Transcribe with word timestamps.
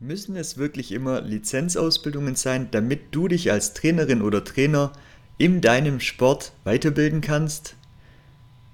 Müssen 0.00 0.34
es 0.34 0.58
wirklich 0.58 0.90
immer 0.90 1.20
Lizenzausbildungen 1.20 2.34
sein, 2.34 2.68
damit 2.72 3.14
du 3.14 3.28
dich 3.28 3.52
als 3.52 3.74
Trainerin 3.74 4.22
oder 4.22 4.42
Trainer 4.42 4.92
in 5.38 5.60
deinem 5.60 6.00
Sport 6.00 6.52
weiterbilden 6.64 7.20
kannst? 7.20 7.76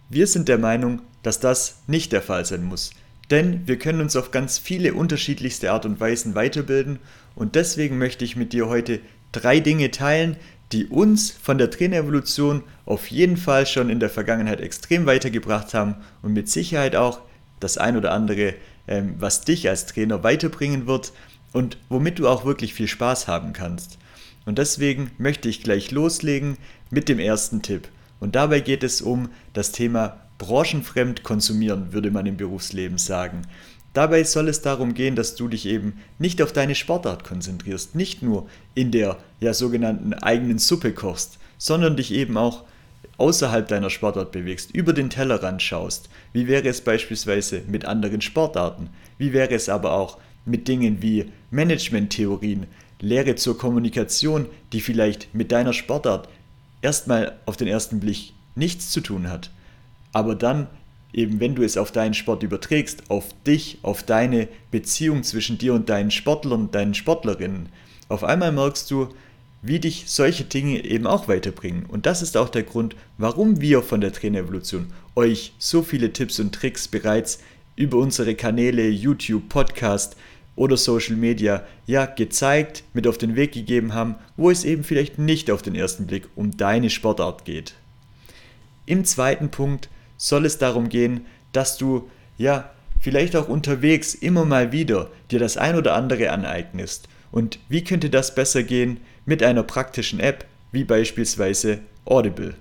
Wir 0.08 0.26
sind 0.26 0.48
der 0.48 0.56
Meinung, 0.56 1.02
dass 1.22 1.38
das 1.38 1.82
nicht 1.86 2.12
der 2.12 2.22
Fall 2.22 2.46
sein 2.46 2.64
muss. 2.64 2.92
Denn 3.30 3.68
wir 3.68 3.78
können 3.78 4.00
uns 4.00 4.16
auf 4.16 4.30
ganz 4.30 4.58
viele 4.58 4.94
unterschiedlichste 4.94 5.72
Art 5.72 5.84
und 5.84 6.00
Weisen 6.00 6.34
weiterbilden 6.34 6.98
und 7.34 7.54
deswegen 7.54 7.98
möchte 7.98 8.24
ich 8.24 8.34
mit 8.34 8.54
dir 8.54 8.68
heute 8.68 9.00
drei 9.30 9.60
Dinge 9.60 9.90
teilen, 9.90 10.37
die 10.72 10.87
uns 10.87 11.30
von 11.30 11.58
der 11.58 11.71
Trainerevolution 11.71 12.64
auf 12.87 13.08
jeden 13.08 13.37
Fall 13.37 13.66
schon 13.66 13.90
in 13.90 14.00
der 14.00 14.10
Vergangenheit 14.10 14.60
extrem 14.60 15.04
weitergebracht 15.04 15.74
haben 15.74 15.96
und 16.23 16.32
mit 16.32 16.48
Sicherheit 16.48 16.96
auch 16.96 17.20
das 17.60 17.77
ein 17.77 17.96
oder 17.96 18.12
andere, 18.12 18.55
ähm, 18.91 19.14
was 19.18 19.41
dich 19.41 19.68
als 19.70 19.86
Trainer 19.86 20.22
weiterbringen 20.22 20.86
wird 20.86 21.12
und 21.52 21.78
womit 21.88 22.18
du 22.18 22.28
auch 22.28 22.45
wirklich 22.45 22.74
viel 22.74 22.88
Spaß 22.88 23.26
haben 23.26 23.54
kannst. 23.54 23.96
Und 24.44 24.58
deswegen 24.58 25.12
möchte 25.16 25.48
ich 25.48 25.62
gleich 25.62 25.90
loslegen 25.90 26.58
mit 26.90 27.08
dem 27.08 27.18
ersten 27.18 27.62
Tipp. 27.62 27.88
Und 28.18 28.34
dabei 28.34 28.60
geht 28.60 28.82
es 28.82 29.00
um 29.00 29.30
das 29.52 29.72
Thema 29.72 30.18
branchenfremd 30.38 31.22
konsumieren, 31.22 31.92
würde 31.92 32.10
man 32.10 32.26
im 32.26 32.36
Berufsleben 32.36 32.98
sagen. 32.98 33.42
Dabei 33.92 34.24
soll 34.24 34.48
es 34.48 34.62
darum 34.62 34.95
gehen, 34.95 35.16
dass 35.16 35.34
du 35.34 35.48
dich 35.48 35.66
eben 35.66 35.95
nicht 36.18 36.42
auf 36.42 36.52
deine 36.52 36.74
Sportart 36.74 37.24
konzentrierst, 37.24 37.95
nicht 37.95 38.22
nur 38.22 38.48
in 38.74 38.90
der 38.92 39.18
ja 39.40 39.52
sogenannten 39.52 40.14
eigenen 40.14 40.59
Suppe 40.59 40.92
kochst, 40.92 41.38
sondern 41.59 41.96
dich 41.96 42.12
eben 42.12 42.36
auch 42.36 42.64
außerhalb 43.18 43.68
deiner 43.68 43.90
Sportart 43.90 44.32
bewegst, 44.32 44.74
über 44.74 44.92
den 44.92 45.10
Tellerrand 45.10 45.62
schaust. 45.62 46.09
Wie 46.32 46.46
wäre 46.48 46.68
es 46.68 46.80
beispielsweise 46.80 47.62
mit 47.66 47.84
anderen 47.84 48.20
Sportarten? 48.20 48.90
Wie 49.18 49.32
wäre 49.32 49.54
es 49.54 49.68
aber 49.68 49.92
auch 49.92 50.18
mit 50.45 50.68
Dingen 50.68 51.02
wie 51.02 51.26
Managementtheorien, 51.50 52.66
Lehre 53.00 53.34
zur 53.34 53.56
Kommunikation, 53.59 54.46
die 54.73 54.80
vielleicht 54.80 55.34
mit 55.34 55.52
deiner 55.52 55.73
Sportart 55.73 56.28
erstmal 56.82 57.38
auf 57.46 57.56
den 57.56 57.68
ersten 57.68 58.01
Blick 58.01 58.32
nichts 58.54 58.90
zu 58.90 59.01
tun 59.01 59.30
hat, 59.30 59.51
aber 60.12 60.34
dann 60.34 60.66
eben 61.12 61.40
wenn 61.40 61.54
du 61.54 61.62
es 61.62 61.76
auf 61.76 61.93
deinen 61.93 62.15
Sport 62.15 62.43
überträgst, 62.43 63.10
auf 63.10 63.26
dich, 63.46 63.78
auf 63.82 64.03
deine 64.03 64.48
Beziehung 64.71 65.23
zwischen 65.23 65.59
dir 65.59 65.75
und 65.75 65.89
deinen 65.89 66.11
Sportlern, 66.11 66.71
deinen 66.71 66.95
Sportlerinnen, 66.95 67.69
auf 68.09 68.25
einmal 68.25 68.53
merkst 68.53 68.91
du, 68.91 69.09
wie 69.62 69.78
dich 69.78 70.05
solche 70.06 70.44
Dinge 70.44 70.84
eben 70.84 71.06
auch 71.06 71.28
weiterbringen. 71.28 71.84
Und 71.86 72.06
das 72.06 72.22
ist 72.22 72.36
auch 72.36 72.48
der 72.48 72.62
Grund, 72.62 72.97
warum 73.19 73.61
wir 73.61 73.83
von 73.83 74.00
der 74.00 74.12
Trainerevolution 74.12 74.92
euch 75.14 75.53
so 75.58 75.83
viele 75.83 76.12
Tipps 76.12 76.41
und 76.41 76.55
Tricks 76.55 76.89
bereits 76.89 77.41
über 77.77 77.98
unsere 77.98 78.34
Kanäle, 78.34 78.88
YouTube, 78.88 79.48
Podcast 79.48 80.16
oder 80.56 80.77
Social 80.77 81.16
Media 81.16 81.64
ja 81.86 82.06
gezeigt, 82.06 82.84
mit 82.92 83.06
auf 83.06 83.19
den 83.19 83.36
Weg 83.36 83.53
gegeben 83.53 83.94
haben, 83.94 84.16
wo 84.36 84.50
es 84.50 84.64
eben 84.64 84.84
vielleicht 84.84 85.19
nicht 85.19 85.50
auf 85.50 85.62
den 85.62 85.75
ersten 85.75 86.06
Blick 86.06 86.28
um 86.36 86.56
deine 86.56 86.91
Sportart 86.91 87.44
geht. 87.44 87.75
Im 88.86 89.05
zweiten 89.05 89.50
Punkt 89.50 89.88
soll 90.16 90.44
es 90.44 90.58
darum 90.58 90.88
gehen, 90.88 91.27
dass 91.53 91.78
du 91.78 92.11
ja 92.36 92.70
vielleicht 93.00 93.36
auch 93.36 93.48
unterwegs 93.48 94.14
immer 94.14 94.44
mal 94.44 94.72
wieder 94.72 95.11
dir 95.31 95.38
das 95.38 95.56
ein 95.56 95.77
oder 95.77 95.94
andere 95.94 96.31
aneignest. 96.31 97.08
Und 97.33 97.58
wie 97.69 97.84
könnte 97.84 98.11
das 98.11 98.34
besser 98.34 98.62
gehen 98.62 98.98
mit 99.25 99.43
einer 99.43 99.63
praktischen 99.63 100.21
App 100.21 100.47
wie 100.73 100.85
beispielsweise 100.85 101.79
Audible? 102.05 102.55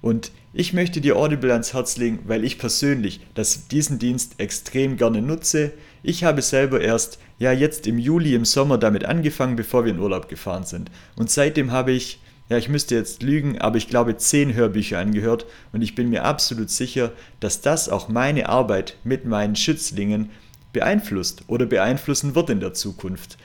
Und 0.00 0.30
ich 0.52 0.72
möchte 0.72 1.00
dir 1.00 1.16
Audible 1.16 1.52
ans 1.52 1.72
Herz 1.72 1.96
legen, 1.96 2.20
weil 2.26 2.44
ich 2.44 2.58
persönlich 2.58 3.20
das, 3.34 3.68
diesen 3.68 3.98
Dienst 3.98 4.34
extrem 4.38 4.96
gerne 4.96 5.22
nutze. 5.22 5.72
Ich 6.02 6.24
habe 6.24 6.42
selber 6.42 6.80
erst 6.80 7.18
ja 7.38 7.52
jetzt 7.52 7.86
im 7.86 7.98
Juli, 7.98 8.34
im 8.34 8.44
Sommer 8.44 8.78
damit 8.78 9.04
angefangen, 9.04 9.56
bevor 9.56 9.84
wir 9.84 9.92
in 9.92 9.98
Urlaub 9.98 10.28
gefahren 10.28 10.64
sind. 10.64 10.90
Und 11.16 11.30
seitdem 11.30 11.72
habe 11.72 11.92
ich 11.92 12.20
ja, 12.48 12.58
ich 12.58 12.68
müsste 12.68 12.94
jetzt 12.94 13.22
lügen, 13.22 13.58
aber 13.58 13.78
ich 13.78 13.88
glaube 13.88 14.16
zehn 14.18 14.54
Hörbücher 14.54 14.98
angehört 14.98 15.46
und 15.72 15.80
ich 15.80 15.94
bin 15.94 16.10
mir 16.10 16.24
absolut 16.24 16.68
sicher, 16.68 17.12
dass 17.40 17.62
das 17.62 17.88
auch 17.88 18.08
meine 18.08 18.48
Arbeit 18.48 18.98
mit 19.02 19.24
meinen 19.24 19.56
Schützlingen 19.56 20.30
beeinflusst 20.72 21.44
oder 21.46 21.64
beeinflussen 21.64 22.34
wird 22.34 22.50
in 22.50 22.60
der 22.60 22.74
Zukunft. 22.74 23.38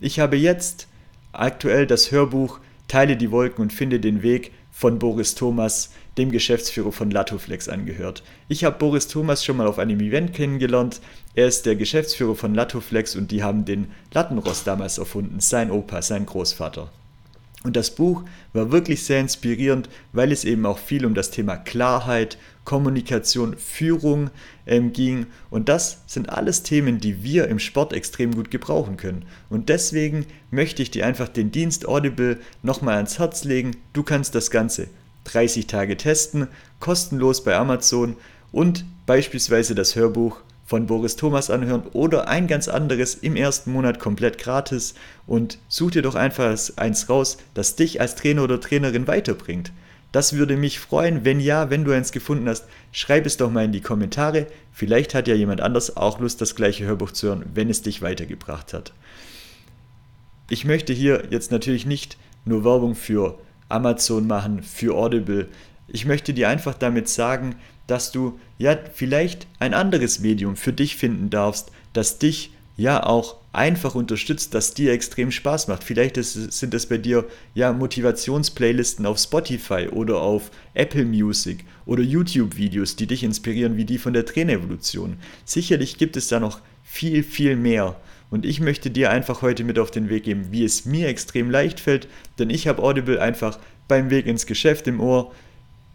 Ich 0.00 0.20
habe 0.20 0.36
jetzt 0.36 0.86
aktuell 1.40 1.86
das 1.86 2.10
Hörbuch 2.10 2.60
Teile 2.88 3.16
die 3.16 3.30
Wolken 3.30 3.62
und 3.62 3.72
finde 3.72 3.98
den 3.98 4.22
Weg 4.22 4.52
von 4.70 4.98
Boris 4.98 5.34
Thomas, 5.34 5.90
dem 6.18 6.30
Geschäftsführer 6.30 6.92
von 6.92 7.10
Latoflex, 7.10 7.68
angehört. 7.68 8.22
Ich 8.48 8.64
habe 8.64 8.78
Boris 8.78 9.08
Thomas 9.08 9.44
schon 9.44 9.56
mal 9.56 9.66
auf 9.66 9.78
einem 9.78 10.00
Event 10.00 10.34
kennengelernt. 10.34 11.00
Er 11.34 11.46
ist 11.46 11.64
der 11.64 11.76
Geschäftsführer 11.76 12.34
von 12.34 12.54
Latoflex 12.54 13.16
und 13.16 13.30
die 13.30 13.42
haben 13.42 13.64
den 13.64 13.90
Lattenrost 14.12 14.66
damals 14.66 14.98
erfunden, 14.98 15.40
sein 15.40 15.70
Opa, 15.70 16.02
sein 16.02 16.26
Großvater. 16.26 16.90
Und 17.64 17.76
das 17.76 17.94
Buch 17.94 18.24
war 18.52 18.70
wirklich 18.72 19.04
sehr 19.04 19.20
inspirierend, 19.20 19.88
weil 20.12 20.32
es 20.32 20.44
eben 20.44 20.66
auch 20.66 20.76
viel 20.76 21.06
um 21.06 21.14
das 21.14 21.30
Thema 21.30 21.56
Klarheit, 21.56 22.36
Kommunikation, 22.64 23.56
Führung 23.56 24.30
ähm, 24.66 24.92
ging. 24.92 25.26
Und 25.48 25.70
das 25.70 26.02
sind 26.06 26.28
alles 26.28 26.62
Themen, 26.62 27.00
die 27.00 27.22
wir 27.22 27.48
im 27.48 27.58
Sport 27.58 27.94
extrem 27.94 28.34
gut 28.34 28.50
gebrauchen 28.50 28.98
können. 28.98 29.24
Und 29.48 29.70
deswegen 29.70 30.26
möchte 30.50 30.82
ich 30.82 30.90
dir 30.90 31.06
einfach 31.06 31.28
den 31.28 31.52
Dienst 31.52 31.88
Audible 31.88 32.38
nochmal 32.62 32.96
ans 32.96 33.18
Herz 33.18 33.44
legen. 33.44 33.72
Du 33.94 34.02
kannst 34.02 34.34
das 34.34 34.50
Ganze 34.50 34.88
30 35.24 35.66
Tage 35.66 35.96
testen, 35.96 36.48
kostenlos 36.80 37.44
bei 37.44 37.56
Amazon 37.56 38.16
und 38.52 38.84
beispielsweise 39.06 39.74
das 39.74 39.96
Hörbuch 39.96 40.42
von 40.64 40.86
Boris 40.86 41.16
Thomas 41.16 41.50
anhören 41.50 41.82
oder 41.92 42.28
ein 42.28 42.46
ganz 42.46 42.68
anderes 42.68 43.14
im 43.14 43.36
ersten 43.36 43.72
Monat 43.72 43.98
komplett 43.98 44.38
gratis 44.38 44.94
und 45.26 45.58
such 45.68 45.92
dir 45.92 46.02
doch 46.02 46.14
einfach 46.14 46.56
eins 46.76 47.08
raus, 47.08 47.38
das 47.52 47.76
dich 47.76 48.00
als 48.00 48.14
Trainer 48.14 48.44
oder 48.44 48.60
Trainerin 48.60 49.06
weiterbringt. 49.06 49.72
Das 50.14 50.32
würde 50.32 50.56
mich 50.56 50.78
freuen. 50.78 51.24
Wenn 51.24 51.40
ja, 51.40 51.70
wenn 51.70 51.84
du 51.84 51.90
eins 51.90 52.12
gefunden 52.12 52.48
hast, 52.48 52.66
schreib 52.92 53.26
es 53.26 53.36
doch 53.36 53.50
mal 53.50 53.64
in 53.64 53.72
die 53.72 53.80
Kommentare. 53.80 54.46
Vielleicht 54.72 55.12
hat 55.12 55.26
ja 55.26 55.34
jemand 55.34 55.60
anders 55.60 55.96
auch 55.96 56.20
Lust, 56.20 56.40
das 56.40 56.54
gleiche 56.54 56.84
Hörbuch 56.84 57.10
zu 57.10 57.26
hören, 57.26 57.44
wenn 57.52 57.68
es 57.68 57.82
dich 57.82 58.00
weitergebracht 58.00 58.72
hat. 58.72 58.92
Ich 60.48 60.64
möchte 60.64 60.92
hier 60.92 61.24
jetzt 61.30 61.50
natürlich 61.50 61.84
nicht 61.84 62.16
nur 62.44 62.64
Werbung 62.64 62.94
für 62.94 63.38
Amazon 63.68 64.28
machen, 64.28 64.62
für 64.62 64.94
Audible. 64.94 65.48
Ich 65.88 66.06
möchte 66.06 66.32
dir 66.32 66.48
einfach 66.48 66.74
damit 66.74 67.08
sagen, 67.08 67.56
dass 67.86 68.12
du 68.12 68.38
ja 68.58 68.76
vielleicht 68.94 69.46
ein 69.58 69.74
anderes 69.74 70.20
Medium 70.20 70.56
für 70.56 70.72
dich 70.72 70.96
finden 70.96 71.30
darfst, 71.30 71.70
das 71.92 72.18
dich 72.18 72.50
ja 72.76 73.04
auch 73.04 73.36
einfach 73.52 73.94
unterstützt, 73.94 74.52
das 74.52 74.74
dir 74.74 74.92
extrem 74.92 75.30
Spaß 75.30 75.68
macht. 75.68 75.84
Vielleicht 75.84 76.16
ist, 76.16 76.34
sind 76.52 76.74
es 76.74 76.86
bei 76.86 76.98
dir 76.98 77.24
ja 77.54 77.72
Motivationsplaylisten 77.72 79.06
auf 79.06 79.18
Spotify 79.18 79.88
oder 79.90 80.20
auf 80.20 80.50
Apple 80.74 81.04
Music 81.04 81.64
oder 81.86 82.02
YouTube-Videos, 82.02 82.96
die 82.96 83.06
dich 83.06 83.22
inspirieren, 83.22 83.76
wie 83.76 83.84
die 83.84 83.98
von 83.98 84.12
der 84.12 84.26
Trainerevolution. 84.26 85.18
Sicherlich 85.44 85.98
gibt 85.98 86.16
es 86.16 86.26
da 86.26 86.40
noch 86.40 86.60
viel, 86.82 87.22
viel 87.22 87.54
mehr. 87.54 87.96
Und 88.30 88.44
ich 88.44 88.58
möchte 88.58 88.90
dir 88.90 89.10
einfach 89.10 89.42
heute 89.42 89.62
mit 89.62 89.78
auf 89.78 89.92
den 89.92 90.08
Weg 90.08 90.24
geben, 90.24 90.48
wie 90.50 90.64
es 90.64 90.84
mir 90.84 91.06
extrem 91.06 91.50
leicht 91.50 91.78
fällt, 91.78 92.08
denn 92.40 92.50
ich 92.50 92.66
habe 92.66 92.82
Audible 92.82 93.20
einfach 93.20 93.60
beim 93.86 94.10
Weg 94.10 94.26
ins 94.26 94.46
Geschäft 94.46 94.88
im 94.88 94.98
Ohr 94.98 95.32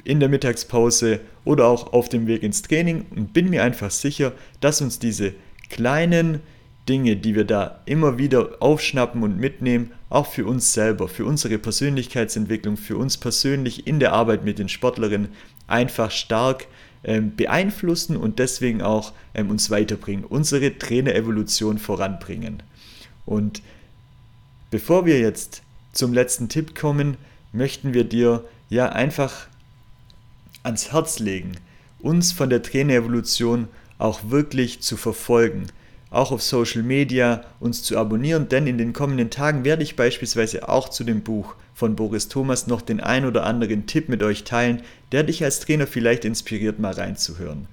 in 0.03 0.19
der 0.19 0.29
Mittagspause 0.29 1.19
oder 1.45 1.67
auch 1.67 1.93
auf 1.93 2.09
dem 2.09 2.27
Weg 2.27 2.43
ins 2.43 2.61
Training 2.61 3.05
und 3.15 3.33
bin 3.33 3.49
mir 3.49 3.63
einfach 3.63 3.91
sicher, 3.91 4.33
dass 4.61 4.81
uns 4.81 4.99
diese 4.99 5.33
kleinen 5.69 6.41
Dinge, 6.87 7.15
die 7.15 7.35
wir 7.35 7.45
da 7.45 7.81
immer 7.85 8.17
wieder 8.17 8.57
aufschnappen 8.61 9.21
und 9.21 9.37
mitnehmen, 9.37 9.91
auch 10.09 10.25
für 10.25 10.45
uns 10.45 10.73
selber, 10.73 11.07
für 11.07 11.25
unsere 11.25 11.59
Persönlichkeitsentwicklung, 11.59 12.77
für 12.77 12.97
uns 12.97 13.17
persönlich 13.17 13.85
in 13.85 13.99
der 13.99 14.13
Arbeit 14.13 14.43
mit 14.43 14.57
den 14.57 14.69
Sportlerinnen 14.69 15.29
einfach 15.67 16.09
stark 16.09 16.65
ähm, 17.03 17.35
beeinflussen 17.35 18.17
und 18.17 18.39
deswegen 18.39 18.81
auch 18.81 19.13
ähm, 19.35 19.51
uns 19.51 19.69
weiterbringen, 19.69 20.25
unsere 20.25 20.77
Trainerevolution 20.77 21.77
voranbringen. 21.77 22.63
Und 23.25 23.61
bevor 24.71 25.05
wir 25.05 25.19
jetzt 25.19 25.61
zum 25.93 26.13
letzten 26.13 26.49
Tipp 26.49 26.75
kommen, 26.75 27.17
möchten 27.53 27.93
wir 27.93 28.03
dir 28.03 28.43
ja 28.69 28.89
einfach 28.89 29.47
ans 30.63 30.91
Herz 30.91 31.19
legen, 31.19 31.53
uns 31.99 32.31
von 32.31 32.49
der 32.49 32.61
Trainerevolution 32.61 33.67
auch 33.97 34.19
wirklich 34.29 34.81
zu 34.81 34.97
verfolgen, 34.97 35.67
auch 36.11 36.31
auf 36.31 36.41
Social 36.41 36.83
Media 36.83 37.43
uns 37.59 37.83
zu 37.83 37.97
abonnieren, 37.97 38.49
denn 38.49 38.65
in 38.65 38.77
den 38.77 38.93
kommenden 38.93 39.29
Tagen 39.29 39.63
werde 39.63 39.83
ich 39.83 39.95
beispielsweise 39.95 40.67
auch 40.67 40.89
zu 40.89 41.03
dem 41.03 41.21
Buch 41.21 41.55
von 41.75 41.95
Boris 41.95 42.27
Thomas 42.27 42.67
noch 42.67 42.81
den 42.81 42.99
ein 42.99 43.25
oder 43.25 43.45
anderen 43.45 43.85
Tipp 43.85 44.09
mit 44.09 44.23
euch 44.23 44.43
teilen, 44.43 44.81
der 45.11 45.23
dich 45.23 45.43
als 45.43 45.59
Trainer 45.59 45.87
vielleicht 45.87 46.25
inspiriert, 46.25 46.79
mal 46.79 46.93
reinzuhören. 46.93 47.67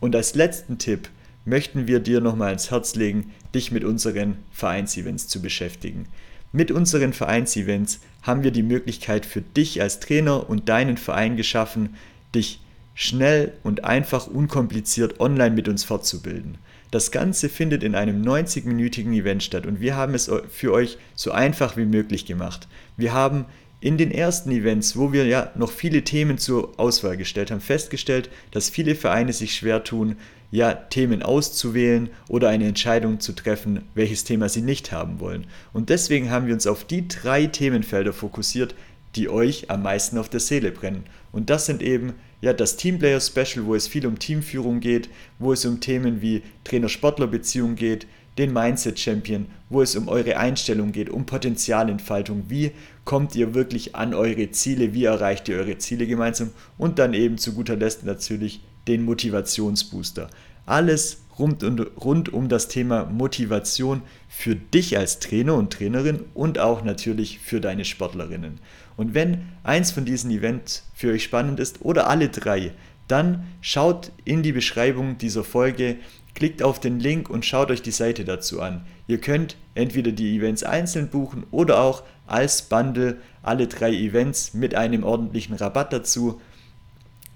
Und 0.00 0.14
als 0.14 0.34
letzten 0.34 0.78
Tipp 0.78 1.08
möchten 1.44 1.86
wir 1.86 2.00
dir 2.00 2.20
nochmal 2.20 2.48
ans 2.48 2.70
Herz 2.70 2.94
legen, 2.94 3.32
dich 3.54 3.72
mit 3.72 3.84
unseren 3.84 4.36
Vereinsevents 4.52 5.28
zu 5.28 5.40
beschäftigen. 5.40 6.06
Mit 6.56 6.70
unseren 6.70 7.12
Vereinsevents 7.12 7.98
haben 8.22 8.44
wir 8.44 8.52
die 8.52 8.62
Möglichkeit 8.62 9.26
für 9.26 9.40
dich 9.40 9.82
als 9.82 9.98
Trainer 9.98 10.48
und 10.48 10.68
deinen 10.68 10.96
Verein 10.96 11.36
geschaffen, 11.36 11.96
dich 12.32 12.60
schnell 12.94 13.54
und 13.64 13.82
einfach 13.82 14.28
unkompliziert 14.28 15.18
online 15.18 15.56
mit 15.56 15.66
uns 15.66 15.82
fortzubilden. 15.82 16.58
Das 16.92 17.10
Ganze 17.10 17.48
findet 17.48 17.82
in 17.82 17.96
einem 17.96 18.22
90-minütigen 18.22 19.12
Event 19.14 19.42
statt 19.42 19.66
und 19.66 19.80
wir 19.80 19.96
haben 19.96 20.14
es 20.14 20.30
für 20.48 20.72
euch 20.72 20.96
so 21.16 21.32
einfach 21.32 21.76
wie 21.76 21.86
möglich 21.86 22.24
gemacht. 22.24 22.68
Wir 22.96 23.12
haben 23.12 23.46
in 23.84 23.98
den 23.98 24.10
ersten 24.10 24.50
Events, 24.50 24.96
wo 24.96 25.12
wir 25.12 25.26
ja 25.26 25.50
noch 25.56 25.70
viele 25.70 26.04
Themen 26.04 26.38
zur 26.38 26.72
Auswahl 26.80 27.18
gestellt 27.18 27.50
haben, 27.50 27.60
festgestellt, 27.60 28.30
dass 28.50 28.70
viele 28.70 28.94
Vereine 28.94 29.34
sich 29.34 29.54
schwer 29.54 29.84
tun, 29.84 30.16
ja, 30.50 30.72
Themen 30.72 31.22
auszuwählen 31.22 32.08
oder 32.26 32.48
eine 32.48 32.66
Entscheidung 32.66 33.20
zu 33.20 33.34
treffen, 33.34 33.82
welches 33.94 34.24
Thema 34.24 34.48
sie 34.48 34.62
nicht 34.62 34.90
haben 34.90 35.20
wollen. 35.20 35.46
Und 35.74 35.90
deswegen 35.90 36.30
haben 36.30 36.46
wir 36.46 36.54
uns 36.54 36.66
auf 36.66 36.84
die 36.84 37.08
drei 37.08 37.44
Themenfelder 37.46 38.14
fokussiert, 38.14 38.74
die 39.16 39.28
euch 39.28 39.70
am 39.70 39.82
meisten 39.82 40.16
auf 40.16 40.30
der 40.30 40.40
Seele 40.40 40.72
brennen. 40.72 41.04
Und 41.30 41.50
das 41.50 41.66
sind 41.66 41.82
eben 41.82 42.14
ja 42.40 42.54
das 42.54 42.78
Teamplayer 42.78 43.20
Special, 43.20 43.66
wo 43.66 43.74
es 43.74 43.86
viel 43.86 44.06
um 44.06 44.18
Teamführung 44.18 44.80
geht, 44.80 45.10
wo 45.38 45.52
es 45.52 45.66
um 45.66 45.80
Themen 45.80 46.22
wie 46.22 46.40
Trainer-Sportler-Beziehung 46.64 47.74
geht, 47.74 48.06
den 48.38 48.52
Mindset 48.52 48.98
Champion, 48.98 49.46
wo 49.68 49.82
es 49.82 49.94
um 49.94 50.08
eure 50.08 50.38
Einstellung 50.38 50.92
geht, 50.92 51.10
um 51.10 51.26
Potenzialentfaltung, 51.26 52.44
wie 52.48 52.72
kommt 53.04 53.34
ihr 53.34 53.54
wirklich 53.54 53.94
an 53.94 54.14
eure 54.14 54.50
Ziele, 54.50 54.94
wie 54.94 55.04
erreicht 55.04 55.48
ihr 55.48 55.56
eure 55.56 55.78
Ziele 55.78 56.06
gemeinsam 56.06 56.50
und 56.78 56.98
dann 56.98 57.14
eben 57.14 57.38
zu 57.38 57.52
guter 57.52 57.76
Letzt 57.76 58.04
natürlich 58.04 58.60
den 58.88 59.02
Motivationsbooster. 59.04 60.28
Alles 60.66 61.18
rund, 61.38 61.62
und, 61.62 61.80
rund 62.02 62.32
um 62.32 62.48
das 62.48 62.68
Thema 62.68 63.04
Motivation 63.06 64.02
für 64.28 64.56
dich 64.56 64.96
als 64.96 65.20
Trainer 65.20 65.54
und 65.54 65.72
Trainerin 65.72 66.20
und 66.34 66.58
auch 66.58 66.84
natürlich 66.84 67.38
für 67.38 67.60
deine 67.60 67.84
Sportlerinnen. 67.84 68.60
Und 68.96 69.14
wenn 69.14 69.48
eins 69.62 69.90
von 69.90 70.04
diesen 70.04 70.30
Events 70.30 70.84
für 70.94 71.12
euch 71.12 71.24
spannend 71.24 71.60
ist 71.60 71.82
oder 71.82 72.08
alle 72.08 72.28
drei, 72.28 72.72
dann 73.08 73.44
schaut 73.60 74.12
in 74.24 74.42
die 74.42 74.52
Beschreibung 74.52 75.18
dieser 75.18 75.44
Folge, 75.44 75.96
klickt 76.34 76.62
auf 76.62 76.80
den 76.80 77.00
Link 77.00 77.30
und 77.30 77.44
schaut 77.44 77.70
euch 77.70 77.82
die 77.82 77.90
Seite 77.90 78.24
dazu 78.24 78.60
an. 78.60 78.84
Ihr 79.06 79.18
könnt 79.18 79.56
entweder 79.74 80.12
die 80.12 80.36
Events 80.36 80.62
einzeln 80.62 81.08
buchen 81.08 81.44
oder 81.50 81.80
auch 81.80 82.02
als 82.26 82.62
Bundle 82.62 83.18
alle 83.42 83.66
drei 83.66 83.92
Events 83.92 84.54
mit 84.54 84.74
einem 84.74 85.04
ordentlichen 85.04 85.54
Rabatt 85.54 85.92
dazu. 85.92 86.40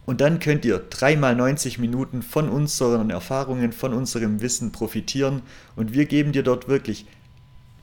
Und 0.06 0.22
dann 0.22 0.40
könnt 0.40 0.64
ihr 0.64 0.78
dreimal 0.78 1.36
90 1.36 1.78
Minuten 1.78 2.22
von 2.22 2.48
unseren 2.48 3.10
Erfahrungen, 3.10 3.72
von 3.72 3.92
unserem 3.92 4.40
Wissen 4.40 4.72
profitieren. 4.72 5.42
Und 5.76 5.92
wir 5.92 6.06
geben 6.06 6.32
dir 6.32 6.42
dort 6.42 6.66
wirklich 6.66 7.04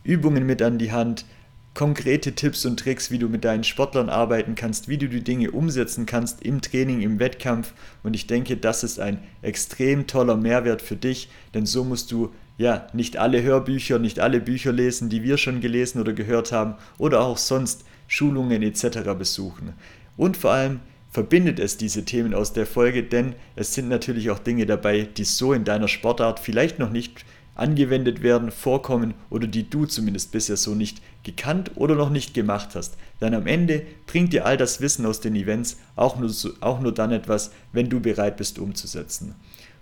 Übungen 0.03 0.45
mit 0.45 0.61
an 0.61 0.79
die 0.79 0.91
Hand, 0.91 1.25
konkrete 1.75 2.33
Tipps 2.33 2.65
und 2.65 2.79
Tricks, 2.79 3.11
wie 3.11 3.19
du 3.19 3.27
mit 3.27 3.43
deinen 3.43 3.65
Sportlern 3.65 4.09
arbeiten 4.09 4.55
kannst, 4.55 4.87
wie 4.87 4.97
du 4.97 5.07
die 5.07 5.23
Dinge 5.23 5.51
umsetzen 5.51 6.05
kannst 6.05 6.41
im 6.41 6.61
Training, 6.61 7.01
im 7.01 7.19
Wettkampf. 7.19 7.73
Und 8.01 8.15
ich 8.15 8.25
denke, 8.25 8.57
das 8.57 8.83
ist 8.83 8.99
ein 8.99 9.19
extrem 9.41 10.07
toller 10.07 10.37
Mehrwert 10.37 10.81
für 10.81 10.95
dich, 10.95 11.29
denn 11.53 11.65
so 11.65 11.83
musst 11.83 12.11
du 12.11 12.33
ja 12.57 12.87
nicht 12.93 13.17
alle 13.17 13.43
Hörbücher, 13.43 13.99
nicht 13.99 14.21
alle 14.21 14.39
Bücher 14.39 14.71
lesen, 14.71 15.09
die 15.09 15.21
wir 15.21 15.37
schon 15.37 15.59
gelesen 15.59 15.99
oder 15.99 16.13
gehört 16.13 16.53
haben, 16.53 16.75
oder 16.97 17.21
auch 17.21 17.37
sonst 17.37 17.83
Schulungen 18.07 18.63
etc. 18.63 18.99
besuchen. 19.17 19.73
Und 20.15 20.37
vor 20.37 20.51
allem 20.51 20.79
verbindet 21.11 21.59
es 21.59 21.75
diese 21.75 22.05
Themen 22.05 22.33
aus 22.33 22.53
der 22.53 22.65
Folge, 22.65 23.03
denn 23.03 23.35
es 23.57 23.73
sind 23.73 23.89
natürlich 23.89 24.31
auch 24.31 24.39
Dinge 24.39 24.65
dabei, 24.65 25.01
die 25.01 25.25
so 25.25 25.51
in 25.51 25.65
deiner 25.65 25.89
Sportart 25.89 26.39
vielleicht 26.39 26.79
noch 26.79 26.89
nicht 26.89 27.25
angewendet 27.55 28.21
werden, 28.21 28.51
vorkommen 28.51 29.13
oder 29.29 29.47
die 29.47 29.69
du 29.69 29.85
zumindest 29.85 30.31
bisher 30.31 30.57
so 30.57 30.75
nicht 30.75 31.01
gekannt 31.23 31.71
oder 31.75 31.95
noch 31.95 32.09
nicht 32.09 32.33
gemacht 32.33 32.75
hast. 32.75 32.97
Denn 33.21 33.33
am 33.33 33.47
Ende 33.47 33.83
bringt 34.07 34.33
dir 34.33 34.45
all 34.45 34.57
das 34.57 34.81
Wissen 34.81 35.05
aus 35.05 35.21
den 35.21 35.35
Events 35.35 35.77
auch 35.95 36.17
nur, 36.19 36.31
auch 36.59 36.81
nur 36.81 36.93
dann 36.93 37.11
etwas, 37.11 37.51
wenn 37.71 37.89
du 37.89 37.99
bereit 37.99 38.37
bist 38.37 38.59
umzusetzen. 38.59 39.35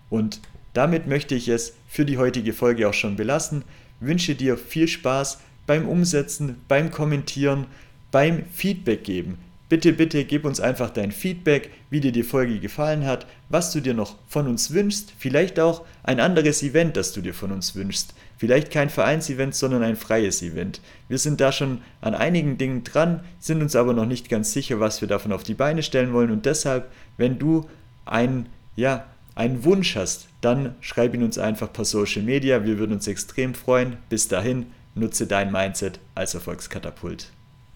Und 0.09 0.39
damit 0.73 1.07
möchte 1.07 1.35
ich 1.35 1.49
es 1.49 1.73
für 1.87 2.05
die 2.05 2.17
heutige 2.17 2.53
Folge 2.53 2.87
auch 2.87 2.93
schon 2.93 3.15
belassen. 3.15 3.63
Wünsche 3.99 4.35
dir 4.35 4.57
viel 4.57 4.87
Spaß 4.87 5.39
beim 5.65 5.87
Umsetzen, 5.87 6.57
beim 6.67 6.91
Kommentieren, 6.91 7.65
beim 8.11 8.45
Feedback 8.53 9.03
geben. 9.03 9.37
Bitte, 9.73 9.91
bitte 9.91 10.23
gib 10.23 10.45
uns 10.45 10.59
einfach 10.59 10.91
dein 10.91 11.11
Feedback, 11.11 11.71
wie 11.89 11.99
dir 11.99 12.11
die 12.11 12.21
Folge 12.21 12.59
gefallen 12.59 13.07
hat, 13.07 13.25
was 13.49 13.71
du 13.71 13.79
dir 13.79 13.95
noch 13.95 14.17
von 14.27 14.45
uns 14.45 14.71
wünschst, 14.71 15.11
vielleicht 15.17 15.59
auch 15.59 15.83
ein 16.03 16.19
anderes 16.19 16.61
Event, 16.61 16.95
das 16.95 17.11
du 17.11 17.21
dir 17.21 17.33
von 17.33 17.51
uns 17.51 17.73
wünschst. 17.73 18.13
Vielleicht 18.37 18.69
kein 18.69 18.91
Vereinsevent, 18.91 19.55
sondern 19.55 19.81
ein 19.81 19.95
freies 19.95 20.43
Event. 20.43 20.79
Wir 21.09 21.17
sind 21.17 21.41
da 21.41 21.51
schon 21.51 21.81
an 22.01 22.13
einigen 22.13 22.59
Dingen 22.59 22.83
dran, 22.83 23.21
sind 23.39 23.63
uns 23.63 23.75
aber 23.75 23.93
noch 23.93 24.05
nicht 24.05 24.29
ganz 24.29 24.53
sicher, 24.53 24.79
was 24.79 25.01
wir 25.01 25.07
davon 25.07 25.31
auf 25.31 25.41
die 25.41 25.55
Beine 25.55 25.81
stellen 25.81 26.13
wollen 26.13 26.29
und 26.29 26.45
deshalb, 26.45 26.91
wenn 27.17 27.39
du 27.39 27.67
ein, 28.05 28.49
ja, 28.75 29.07
einen 29.33 29.63
Wunsch 29.63 29.95
hast, 29.95 30.27
dann 30.41 30.75
schreib 30.81 31.15
ihn 31.15 31.23
uns 31.23 31.39
einfach 31.39 31.73
per 31.73 31.85
Social 31.85 32.21
Media. 32.21 32.63
Wir 32.63 32.77
würden 32.77 32.93
uns 32.93 33.07
extrem 33.07 33.55
freuen. 33.55 33.97
Bis 34.07 34.27
dahin, 34.27 34.67
nutze 34.93 35.25
dein 35.25 35.51
Mindset 35.51 35.99
als 36.13 36.35
Erfolgskatapult. 36.35 37.32